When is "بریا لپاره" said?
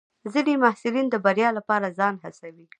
1.25-1.93